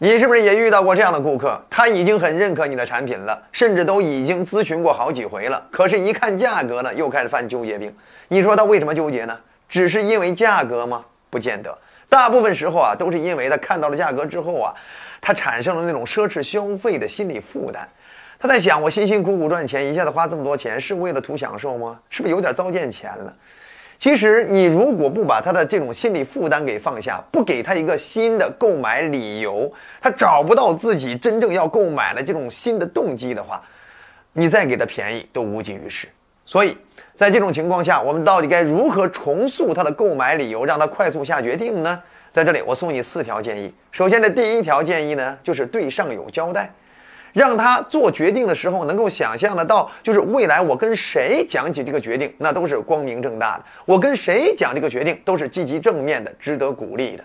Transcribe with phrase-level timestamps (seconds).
[0.00, 1.60] 你是不是也遇到过这样的顾客？
[1.68, 5.60] 他已经很认可你的产品了，甚至都已经咨询过好几回了。
[5.72, 7.92] 可是，一看价格呢，又开始犯纠结病。
[8.28, 9.36] 你说他为什么纠结呢？
[9.68, 11.04] 只是因为价格吗？
[11.30, 11.76] 不见得。
[12.08, 14.72] 大部分时候啊，都是因为他看到了价格之后啊，
[15.20, 17.88] 他产生了那种奢侈消费的心理负担。
[18.38, 21.98] 他在想：我辛辛苦苦赚钱，一下子花这么多钱，是为了图享受吗？
[22.08, 23.34] 是不是有点糟践钱了？
[23.98, 33.60] 其实，你如果不把他的这种心理负担给放下，不给他一个新的购买理由，他找不到自己真正要购买的这种新的动机的话，
[34.32, 36.06] 你再给他便宜都无济于事。
[36.46, 36.76] 所以
[37.14, 42.00] 在这种情况下，我们到底该如何重塑他的购买理由，让他快速下决定呢？
[42.30, 43.74] 在这里，我送你四条建议。
[43.90, 46.72] 首先的第一条建议呢，就是对上有交代。
[47.38, 53.64] 让他做决定的时候能够想象得到，就是未来我跟谁讲起这个决定，那都是光明正大的。
[53.84, 57.22] 我跟谁讲这个决定都是积极正面的，值得鼓励的。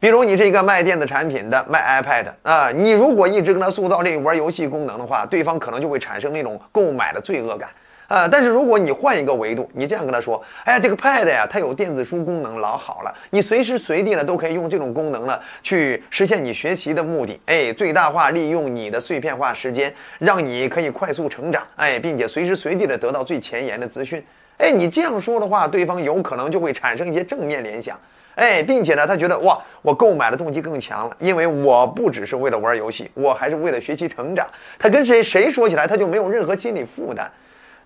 [0.00, 7.68] 比如你是一个卖电子产品的，卖 iPad 啊，你如果一直跟他塑造这玩游戏功能的话，对方可能就会产生那种购买的罪恶感。
[8.06, 8.28] 啊！
[8.28, 17.40] 但是如果你换一个维度，你这样跟他说：“哎呀，这个 Pad 呀，它有电子书功能，老好了，你随时随地呢都可以用这种功能呢去实现你学习的目的。
[17.46, 21.62] 哎，最大化利用你的碎片化时间，让你可以快速成长。
[21.76, 24.22] 哎，并且随时随地的得到最前沿的资讯。
[24.58, 27.98] 哎，你这样说的话，对方有可能就会产生一些正面联想。
[28.34, 34.46] 哎，并且呢，他觉得哇，我购买的动机更强了，因为我不只是为了玩游戏，我还是为了学习成长。
[34.78, 37.30] 他跟谁谁说起来，他就没有任何心理负担。”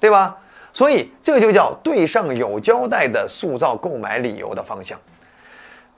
[0.01, 0.37] 对吧？
[0.73, 4.99] 所以这就叫对上有交代的塑造购买理由的方向。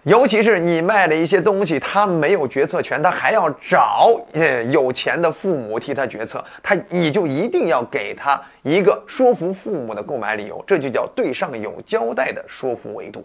[0.05, 13.23] 尤其是你卖的一些东西，他没有决策权，他还要找呃有钱的父母替他决策，他你就一定要给他一个说服父母的购买理由，这就叫对上有交代的说服维度。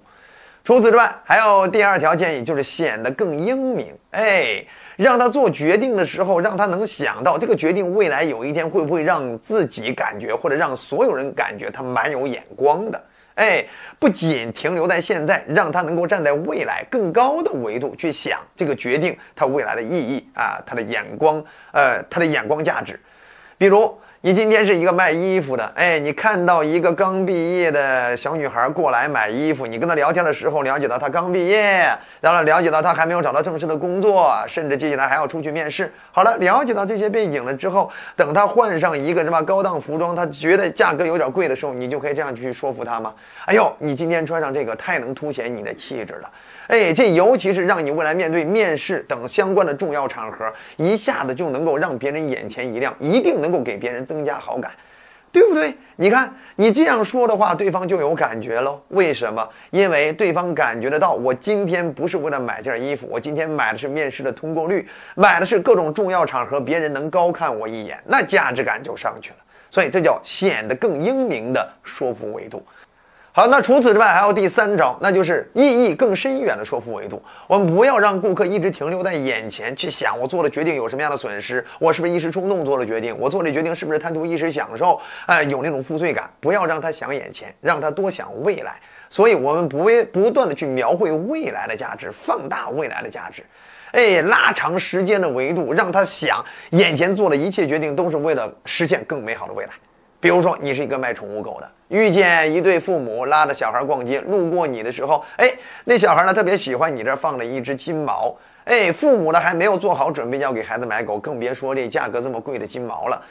[0.66, 3.98] 除此之外，还有第二条建议，就是显得更英明。
[4.12, 4.66] 哎。
[4.98, 13.04] 让他做决定的时候，让他能想到这个决定未来有一天会不会让自己感觉，或者让所有人感觉他蛮有眼光的。
[13.34, 13.66] 哎，
[14.00, 21.44] 不仅停留在现在，让他能够站在未来更高的维度去想这个决定他未来的意义啊，他的眼光，
[21.74, 22.98] 呃，他的眼光价值，
[23.58, 23.94] 比如。
[24.26, 31.88] 你今天是一个卖衣服的，哎，你看到一个刚毕业的小女孩过来买衣服，你跟她聊天的时候了解到她刚毕业，
[32.22, 35.94] 然后了解到她还没有找到正式的工作，甚至接下来还要出去面试。
[36.12, 43.14] 好了，了解到这些背景了之后，等她换上一个什么高档服装，她觉得价格有点贵的时候，你就可以这样去说服她吗？
[43.46, 46.30] 哎呦，你今天穿上这个太能凸显你的气质了。
[46.68, 54.72] 哎，这尤其是让你未来面对面试等相关的重要场合，一下子就能够让别人眼前一亮，一定能够给别人增加好感，
[55.32, 55.74] 对不对？
[55.98, 58.82] 你看你这样说的话，对方就有感觉喽。
[58.90, 59.48] 为什么？
[59.70, 69.38] 因为对方感觉得到，我今天不是为了买件衣服，我今天买的是面试的通过率，买的是各种重要场合别人能高看我一眼，那价值感就上去了。
[69.70, 72.66] 所以这叫显得更英明的说服维度。
[73.38, 77.22] 好，那除此之外还有第三招，那就是意义更深远的说服维度。
[77.48, 86.30] 我们不要让顾客一直停留在眼前去想，我做的决定有什么样的损失，我是不是一时冲动做了决定，我做这决定是不是贪图一时享受，哎，有那种负罪感。
[86.40, 88.78] 不要让他想眼前，让他多想未来。
[89.10, 93.44] 所以，我们不为不断的去描绘未来的价值，放大未来的价值，
[93.92, 99.72] 哎，拉长时间的维度，让他想眼前做的一切决定都是为了实现更美好的未来。
[100.26, 105.54] 比如说，你是一个卖宠物狗的，遇见一对父母拉着小孩逛街，路过你的时候，哎，
[105.84, 113.22] 那小孩呢特别喜欢你这放了一只金毛，哎，父母呢还没有做好准备要给孩子买狗，更别说这价格这么贵的金毛了。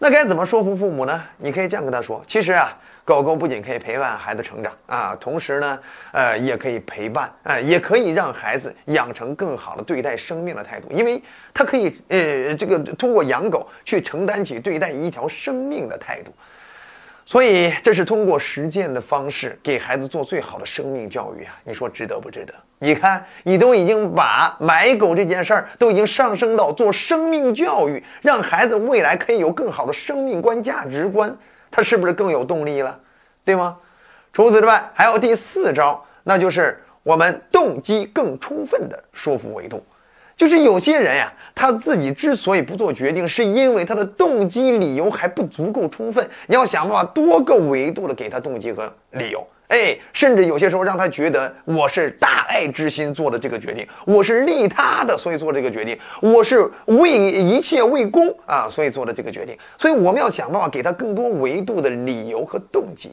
[0.00, 1.24] 那该怎么说服父母呢？
[1.38, 5.78] 你可以这样跟他说：其实啊，狗狗不仅可以陪伴孩子成长啊，同时呢，
[6.12, 11.20] 呃，也可以陪伴，呃，也可以让孩子养成更好的对待生命的态度，因为
[11.52, 16.32] 它可以，呃，这个通过养狗去承担起对待一条生命的态度。
[17.28, 21.54] 所以，这是通过实践的方式给孩子做最好的生命教育啊！
[21.62, 22.54] 你说值得不值得？
[22.78, 31.36] 你看，你都已经把买狗这件事儿都已经上升到做生命教育，让孩子未来可以有更好的生命观、价值观，
[31.70, 32.98] 他是不是更有动力了？
[33.44, 33.76] 对吗？
[34.32, 39.84] 除此之外，还有第四招，那就是我们动机更充分的说服维度。
[40.38, 46.24] 就是有些人呀，他自己之所以不做决定，是因为他的动机理由还不足够充分。
[46.46, 59.58] 你要想办法多个维度的给他动机和理由，哎，甚至有些时候让他觉得我是大爱之心做的这个决定，我是利他的，所以做这个决定，我是为一切为公啊，所以做的这个决定。
[59.76, 63.12] 所以我们要想办法给他更多维度的理由和动机。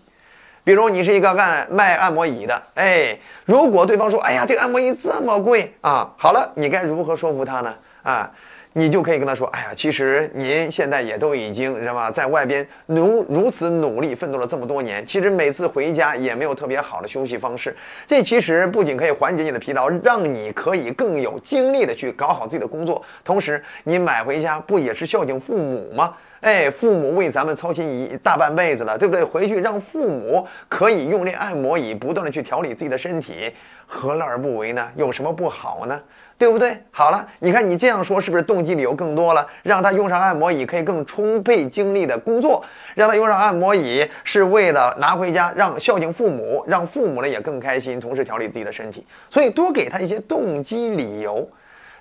[0.66, 7.74] 比如你是一个按卖按摩椅的，哎，如果对方说，哎呀，这个按摩椅这么贵啊，好了，你该如何说服他呢？
[8.02, 8.30] 啊？
[8.78, 17.74] 你就可以跟他说：“哎呀，其实您现在也都已经知道吧，在外边如如此努力奋斗了这么多年，其实每次回家也没有特别好的休息方式。
[18.06, 23.02] 这其实不仅可以缓解你的疲劳，让你可以更有精力的去搞好自己的工作。
[23.24, 26.14] 同时，你买回家不也是孝敬父母吗？
[26.42, 29.24] 哎，父母为咱们操心一大半辈子了，对不对？
[29.24, 33.54] 回去让父母可以用这按摩椅不断的去调理自己的身体，
[33.88, 34.86] 何乐而不为呢？
[34.98, 35.98] 有什么不好呢？”
[36.38, 36.78] 对不对？
[36.92, 39.48] 好了，你看你这样说是不是动机理由更多了？
[39.64, 49.06] 让他用上按摩椅可以更充沛精力的工作，让他用上按摩椅是为了拿回家让孝敬父母，让父母呢也更开心，同时调理自己的身体。
[49.30, 51.48] 所以多给他一些动机理由。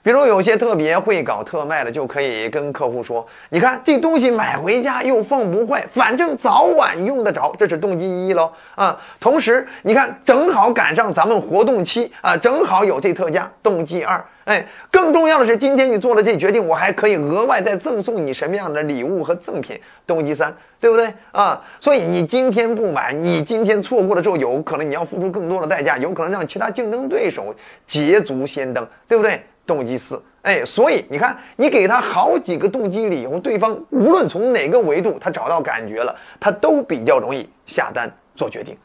[0.04, 9.00] 比如有些特别会搞特卖的，就可以跟客户说：“你看这东西买回家又放不坏，反正早晚用得着。”这是动机一喽啊。
[9.18, 13.50] 同时，你看正好赶上咱们活动期啊，正好有这特价。
[13.62, 19.80] 动机二，哎，更重要的是，今天你做了这决定，我还可以额外再赠送你什么样的礼物和赠品。
[20.06, 21.58] 动机三，对不对啊？
[21.80, 27.54] 所以你今天不买，你今天错过了之后，有可能你要付出更多的代价，有可能让其他竞争对手
[27.86, 29.42] 捷足先登，对不对？
[29.66, 38.76] 动机四，哎，所以你看，你给他好几个动机理由，对方无论从哪个维度，他找到感觉了，他都比较容易下单做决定。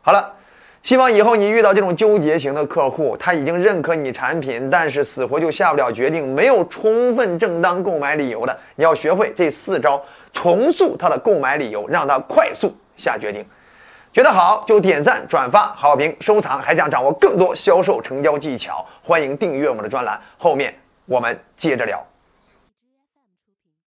[0.00, 0.32] 好了，
[0.82, 10.02] 希望以后你遇到这种纠结型的客户，他已经认可你产品，但是死活就下不了决定，没有充分正当购买理由的，你要学会这四招，
[10.32, 13.44] 重塑他的购买理由，让他快速下决定。
[14.12, 20.20] 觉得好就点赞、转发、好评、收藏，还想掌握更多销售成交技巧，欢迎订阅我们的专栏。
[20.36, 20.74] 后面
[21.06, 22.11] 我们接着聊。